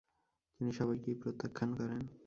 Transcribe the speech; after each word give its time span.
তিনি 0.55 0.71
সবাইকেই 0.71 1.15
প্রত্যাখ্যান 1.15 1.69
করেন। 1.79 2.01